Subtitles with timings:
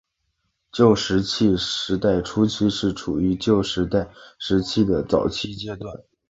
[0.71, 3.91] 旧石器时代初期是处于旧石器
[4.39, 5.93] 时代的早期阶段。